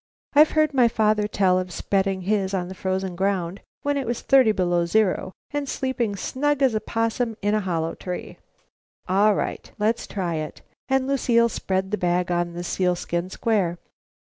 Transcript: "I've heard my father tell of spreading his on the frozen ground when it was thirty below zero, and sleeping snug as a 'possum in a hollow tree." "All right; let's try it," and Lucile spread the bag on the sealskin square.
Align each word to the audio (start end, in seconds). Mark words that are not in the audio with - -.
"I've 0.33 0.49
heard 0.57 0.73
my 0.73 0.87
father 0.87 1.27
tell 1.27 1.59
of 1.59 1.71
spreading 1.71 2.21
his 2.21 2.55
on 2.55 2.69
the 2.69 2.73
frozen 2.73 3.15
ground 3.15 3.61
when 3.83 3.97
it 3.97 4.07
was 4.07 4.21
thirty 4.21 4.51
below 4.51 4.87
zero, 4.87 5.31
and 5.51 5.69
sleeping 5.69 6.15
snug 6.15 6.63
as 6.63 6.73
a 6.73 6.79
'possum 6.79 7.37
in 7.43 7.53
a 7.53 7.59
hollow 7.59 7.93
tree." 7.93 8.39
"All 9.07 9.35
right; 9.35 9.71
let's 9.77 10.07
try 10.07 10.37
it," 10.37 10.63
and 10.89 11.05
Lucile 11.07 11.49
spread 11.49 11.91
the 11.91 11.99
bag 11.99 12.31
on 12.31 12.53
the 12.53 12.63
sealskin 12.63 13.29
square. 13.29 13.77